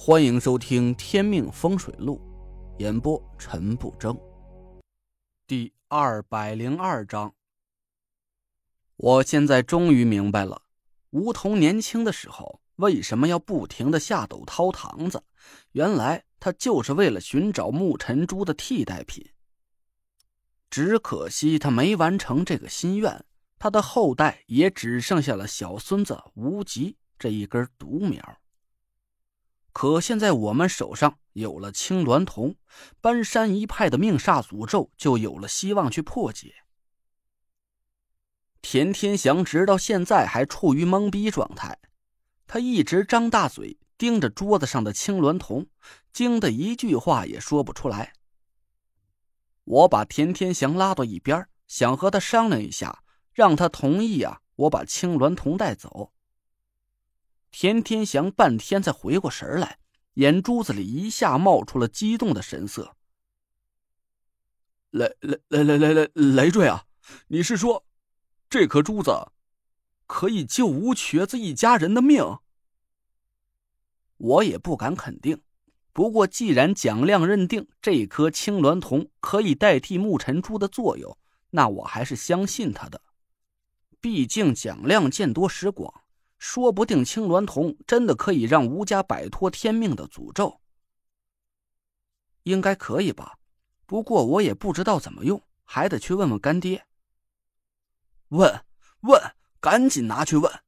[0.00, 2.20] 欢迎收听《天命风水录》，
[2.80, 4.16] 演播陈不争。
[5.44, 7.34] 第二百零二章。
[8.96, 10.62] 我现在终于明白了，
[11.10, 15.20] 吴桐年轻的时候为什么要不停的下斗掏堂子，
[15.72, 19.28] 原来他就是为了寻找木尘珠的替代品。
[20.70, 23.24] 只可惜他没完成这个心愿，
[23.58, 28.38] 他的后代也只剩下了小孙子无极这一根独苗。
[29.80, 32.56] 可现在我们手上有了青鸾铜，
[33.00, 36.52] 搬山一派的命煞诅咒就有了希望去破解。
[38.60, 41.78] 田天祥直到现在还处于懵逼状态，
[42.48, 45.68] 他一直张大嘴盯着桌子上的青鸾铜，
[46.12, 48.14] 惊得一句话也说不出来。
[49.62, 56.12] 我把田天祥拉到一边，想和他商量一下，让他同意啊，我把青鸾铜带走。
[57.50, 59.78] 田天祥半天才回过神来，
[60.14, 62.96] 眼珠子里一下冒出了激动的神色。
[64.90, 66.86] 雷雷雷雷雷雷雷坠啊！
[67.28, 67.84] 你是说，
[68.48, 69.32] 这颗珠子
[70.06, 72.38] 可以救吴瘸子一家人的命？
[74.16, 75.42] 我也不敢肯定，
[75.92, 81.16] 不过既然蒋亮认定这颗青鸾铜可以代替木尘珠的作用，
[81.50, 83.00] 那我还是相信他的。
[84.00, 86.02] 毕竟蒋亮见多识广。
[86.38, 90.60] 说不定青鸾铜真的可以让吴家摆脱天命的诅咒，
[92.44, 93.38] 应该可以吧？
[93.86, 96.86] 不过我也不知道怎么用，还得去问问干爹。
[98.28, 98.64] 问
[99.00, 99.20] 问，
[99.60, 100.60] 赶紧拿去问！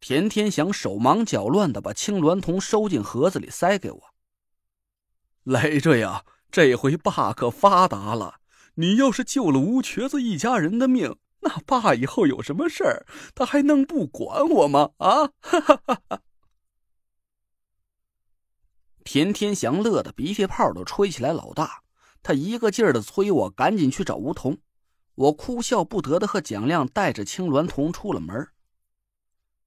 [0.00, 4.14] 田天祥手忙脚乱的把青鸾铜收进盒子里，塞给我。
[5.44, 8.40] 累赘呀，这回爸可发达了！
[8.74, 11.16] 你要是救了吴瘸子一家人的命。
[11.42, 14.90] 那爸以后有什么事儿，他还能不管我吗？
[14.98, 15.26] 啊！
[15.40, 16.22] 哈哈哈哈
[19.04, 21.82] 田天祥乐的鼻涕泡都吹起来老大，
[22.22, 24.58] 他一个劲儿的催我赶紧去找吴桐。
[25.14, 28.48] 我哭笑不得的和蒋亮带着青鸾童出了门。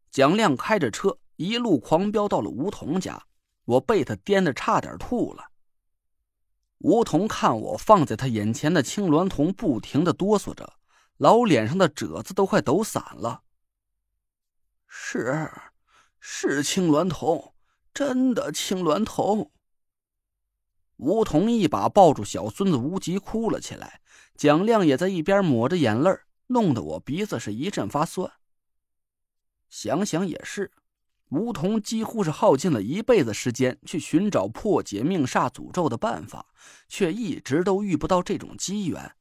[0.10, 3.26] 蒋亮开着车一路狂飙到了吴桐家，
[3.66, 5.52] 我被他颠得差点吐了。
[6.80, 10.74] 吴桐看我放在他眼前的青鸾童，不停的哆嗦着。
[11.18, 13.44] 老脸上的褶子都快抖散了。
[14.88, 15.50] 是，
[16.20, 17.54] 是青鸾童，
[17.94, 19.52] 真的青鸾童。
[20.98, 24.02] 吴桐一把抱住小孙子无极，哭了起来。
[24.36, 26.10] 蒋亮也在一边抹着眼泪，
[26.48, 28.32] 弄得我鼻子是一阵发酸。
[29.70, 30.72] 想想也是，
[31.30, 36.46] 吴桐几乎是耗尽了一辈子时间去寻找破解命煞诅咒的办法，
[36.88, 39.16] 却一直都遇不到这种机缘。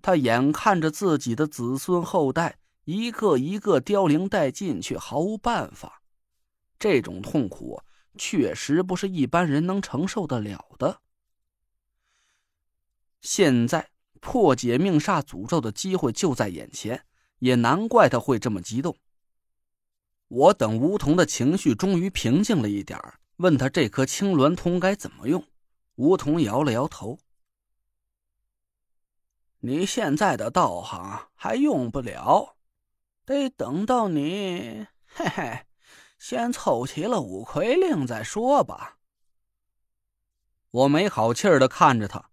[0.00, 6.02] 他眼看着自己的子孙后代一个一个凋零殆尽，却毫无办法。
[6.78, 7.82] 这种痛苦
[8.16, 11.00] 确实不是一般人能承受得了的。
[13.20, 17.04] 现在破解命煞诅咒的机会就在眼前，
[17.40, 18.96] 也难怪他会这么激动。
[20.28, 22.98] 我等梧桐的情绪终于平静了一点
[23.38, 25.44] 问他这颗青鸾通该怎么用。
[25.96, 27.18] 梧桐摇了摇头。
[29.60, 32.56] 你现在的道行还用不了，
[33.24, 35.66] 得等到你嘿嘿，
[36.18, 38.98] 先凑齐了五魁令再说吧。
[40.70, 42.30] 我没好气儿的看着他，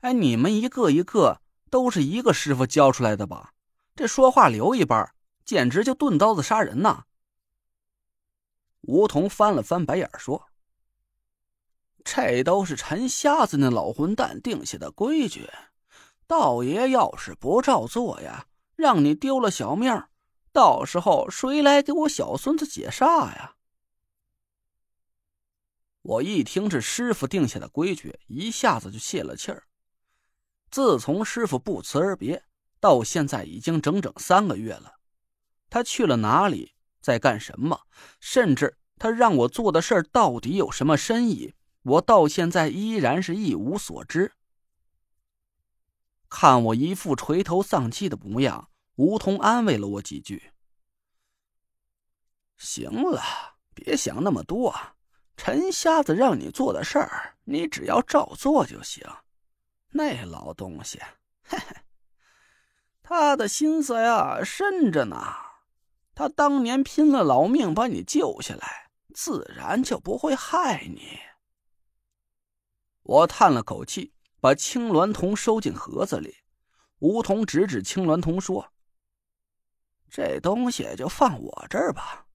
[0.00, 3.54] 哎，你们一个一个都是一个师傅教出来的吧？
[3.96, 5.12] 这说话留一半，
[5.44, 7.06] 简直就钝刀子杀人呐！
[8.82, 10.48] 吴桐翻了翻白眼说
[12.04, 15.50] ：“这都是陈瞎子那老混蛋定下的规矩。”
[16.26, 20.02] 道爷要是不照做呀，让你丢了小命，
[20.52, 23.54] 到时候谁来给我小孙子解煞呀？
[26.02, 29.64] 我一听是师傅定下的规矩，一下子就泄了气儿。
[30.70, 32.44] 自从师傅不辞而别，
[32.80, 34.94] 到现在已经整整三个月了。
[35.68, 37.80] 他去了哪里，在干什么？
[38.20, 44.32] 甚至他让我做的事儿到底有什么深意，我到现在依然是一无所知。
[46.28, 50.52] 看我一副垂头丧气的模样，吴桐安慰了我几句。
[52.56, 53.22] 行了，
[53.74, 54.74] 别想那么多。
[55.36, 59.06] 陈瞎子让你做的事儿，你只要照做就行。
[59.90, 60.98] 那老东西，
[61.42, 61.76] 嘿嘿，
[63.02, 65.34] 他的心思呀深着呢。
[66.14, 71.18] 他当年拼了老命把你救下来，自然就不会害你。
[73.02, 74.14] 我叹了口气。
[74.46, 76.36] 把青鸾铜收进盒子里，
[77.00, 78.72] 梧桐指指青鸾铜说
[80.08, 82.28] ：“这东西就放我这儿吧，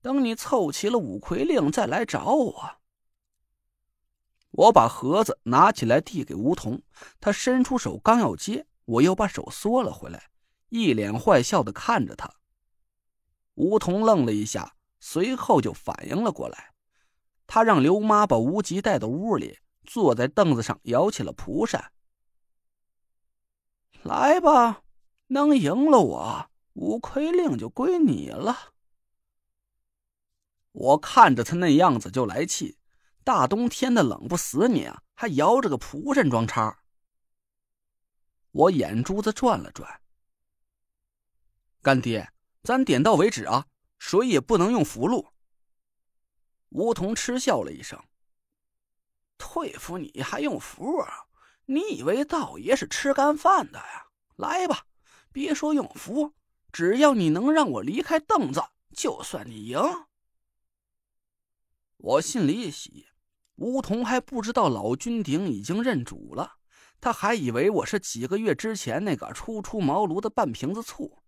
[0.00, 2.78] 等你凑齐了五魁令再来找我。
[4.50, 6.80] 我把盒子拿起来递给梧桐，
[7.20, 10.30] 他伸出手刚要接，我又把手缩了回来，
[10.70, 12.32] 一脸坏笑的看着他。
[13.56, 16.72] 梧桐愣了一下，随后就反应了过来，
[17.46, 19.58] 他让刘妈把无极带到屋里，
[19.88, 21.92] 坐在凳子上摇起了蒲扇。
[24.02, 24.82] 来吧，
[25.28, 28.74] 能赢了我，五魁令就归你了。
[30.72, 32.76] 我看着他那样子就来气。
[33.24, 36.82] 大冬天的冷不死你啊，还摇着个蒲扇装叉。
[38.52, 40.00] 我眼珠子转了转。
[41.82, 42.32] 干爹，
[42.62, 43.66] 咱点到为止啊，
[43.98, 45.26] 谁也不能用符箓。
[46.70, 48.02] 梧桐嗤笑了一声
[49.38, 51.02] ：“退服你还用符？
[51.66, 54.06] 你以为道爷是吃干饭的呀？
[54.36, 54.84] 来吧，
[55.32, 56.34] 别说用符，
[56.72, 58.62] 只要你能让我离开凳子，
[58.94, 59.80] 就算你赢。”
[61.96, 63.06] 我心里一喜。
[63.56, 66.58] 梧桐还不知道老君鼎已经认主了，
[67.00, 71.18] 他还以为我是几个月之前那个初出茅庐的半瓶子醋。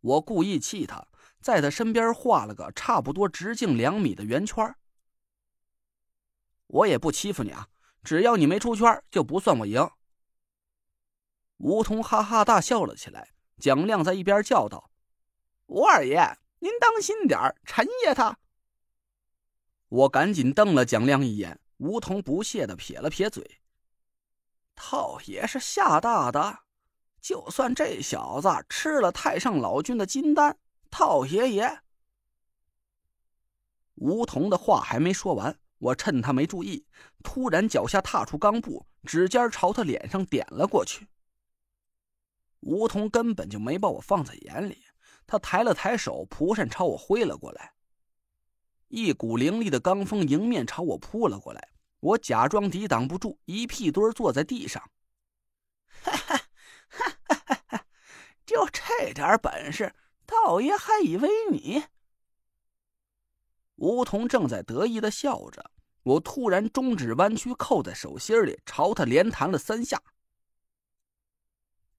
[0.00, 1.06] 我故意气他，
[1.40, 4.74] 在他身边画了个差不多直径两米的圆圈。
[6.68, 7.68] 我也不欺负你啊，
[8.02, 9.88] 只要你没出圈，就不算我赢。
[11.58, 14.90] 梧桐哈哈大笑了起来，蒋亮在一边叫道
[15.66, 18.38] ：“吴二爷，您当心点陈爷他。”
[19.88, 23.60] 我赶紧瞪了蒋亮一眼，梧桐不屑的撇了撇嘴
[24.76, 26.60] ：“套爷是吓大的，
[27.20, 30.56] 就算这小子吃了太上老君的金丹，
[30.90, 31.82] 套爷爷……”
[33.96, 36.84] 梧桐的话还没说完，我趁他没注意，
[37.22, 41.08] 突然脚下踏出钢步，指尖朝他脸上点了过去。
[42.60, 44.84] 梧桐根本就没把我放在眼里，
[45.26, 47.72] 他抬了抬手，蒲扇朝我挥了过来。
[48.88, 51.68] 一股凌厉的罡风迎面朝我扑了过来，
[52.00, 54.82] 我假装抵挡不住，一屁墩坐在地上。
[56.02, 56.40] 哈哈
[56.88, 57.86] 哈哈哈！
[58.46, 59.94] 就这点本事，
[60.26, 61.84] 道爷还以为你……
[63.78, 65.70] 梧桐正在得意的笑着，
[66.02, 70.02] 我突然中指弯曲扣在手心里，朝他连弹了三下。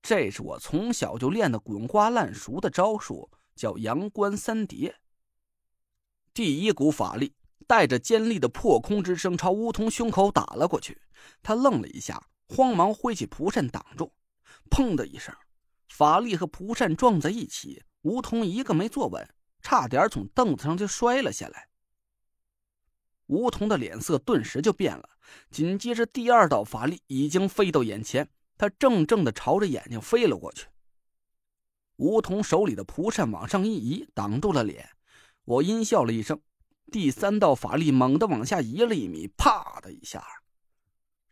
[0.02, 4.96] 这是我从小就练的滚瓜烂熟的招数，叫阳关三叠。
[6.34, 7.34] 第一股法力
[7.68, 11.02] 带着尖利的破空之声朝梧桐胸口打了过去，
[11.42, 14.14] 他愣了一下，慌忙挥起蒲扇挡住。
[14.70, 15.34] 砰的一声，
[15.88, 19.28] 法力和蒲扇撞在一起，梧桐一个没坐稳，
[19.62, 21.69] 差点从凳子上就摔了下来。
[23.30, 25.08] 梧桐的脸色顿时就变了，
[25.52, 28.28] 紧接着第二道法力已经飞到眼前，
[28.58, 30.66] 他正正的朝着眼睛飞了过去。
[31.98, 34.90] 梧桐手里的蒲扇往上一移，挡住了脸。
[35.46, 36.42] 我阴笑了一声，
[36.92, 40.26] 第三道法力猛地往下移了一米，啪的一下。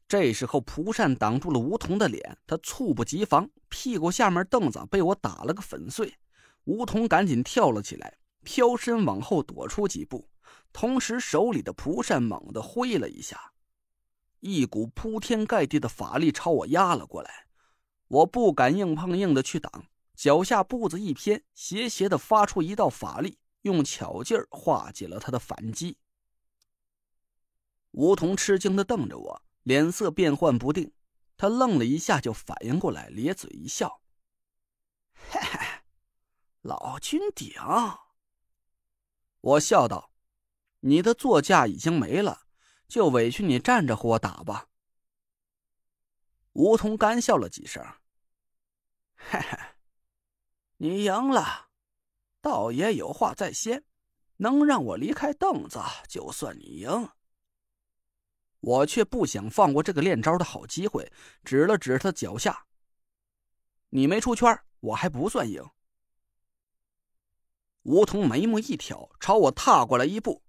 [0.08, 6.14] 这时候蒲扇挡住了梧桐的脸，他猝不及防，屁股下面凳子被我打了个粉碎。
[6.66, 10.30] 梧桐赶紧跳了起来，飘身往后躲出几步，
[10.72, 13.54] 同时手里的蒲扇猛地挥了一下，
[14.40, 17.48] 一股铺天盖地的法力朝我压了过来。
[18.08, 23.40] 我不敢硬碰硬的去挡，脚下步子一偏，斜斜的发出一道法力。
[23.64, 25.98] 用巧劲儿化解了他的反击。
[27.92, 30.94] 梧桐吃惊的瞪着我，脸色变幻不定。
[31.36, 34.02] 他愣了一下，就反应过来，咧嘴一笑
[35.30, 35.60] ：“嘿嘿，
[36.62, 37.52] 老君顶。”
[39.42, 40.12] 我笑道
[40.88, 42.44] ：“你的座驾已经没了，
[42.88, 44.70] 就委屈你站着和我打吧。”
[46.54, 47.86] 梧桐干笑了几声
[49.16, 49.58] ：“嘿嘿，
[50.78, 51.68] 你赢了。”
[52.40, 53.84] 道爷有话在先，
[54.38, 57.10] 能让我离开凳子，就算你赢。
[58.62, 61.12] 我却不想放过这个练招的好机会，
[61.44, 62.66] 指了指他脚下
[63.92, 65.70] ：“你没出圈，我还不算赢。”
[67.84, 70.42] 梧桐眉目一挑，朝我踏过来一步。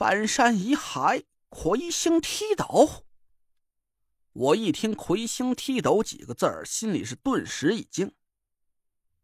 [0.00, 3.04] 搬山移海，魁星踢斗。
[4.32, 8.10] 我一听“魁星踢斗”几个字儿，心里是顿时一惊。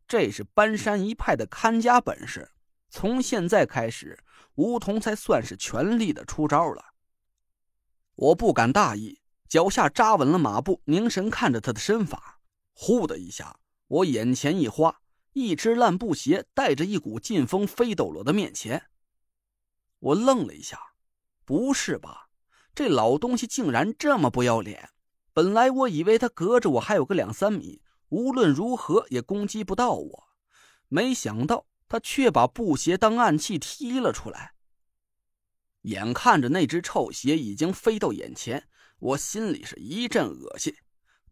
[0.07, 2.53] 这是搬山一派的看家本事。
[2.91, 4.23] 从现在开始，
[4.57, 6.85] 梧桐才算是全力的出招了。
[8.15, 12.43] 我不敢大意，脚下扎稳了马步，凝神看着他的身法。
[12.75, 15.01] 呼的一下，我眼前一花，
[15.33, 18.91] 一只烂布鞋带着一股劲风飞到了我的面前。
[20.07, 20.79] 我愣了一下，
[21.45, 22.29] 不是吧？
[22.75, 24.91] 这老东西竟然这么不要脸！
[25.33, 27.83] 本来我以为他隔着我还有个两三米。
[28.11, 30.29] 无论如何也攻击不到我，
[30.87, 34.53] 没想到他却把布鞋当暗器踢了出来。
[35.83, 38.69] 眼看着那只臭鞋已经飞到眼前，
[39.01, 40.73] 我心里是一阵恶心，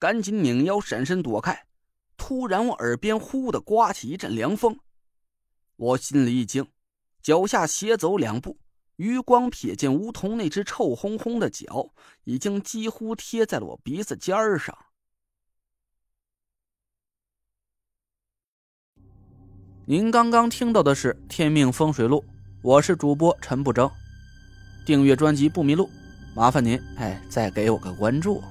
[0.00, 1.68] 赶紧拧腰闪身躲开。
[2.16, 4.80] 突然，我耳边忽的刮起一阵凉风，
[5.76, 6.66] 我心里一惊，
[7.22, 8.58] 脚下斜走两步，
[8.96, 11.90] 余光瞥见梧桐那只臭烘烘的脚
[12.24, 14.76] 已经几乎贴在了我鼻子尖儿上。
[19.86, 22.20] 您刚刚听到的是《天命风水录》，
[22.62, 23.90] 我是主播陈不争。
[24.86, 25.90] 订阅专辑不迷路，
[26.34, 28.42] 麻烦您哎，再给我个关注。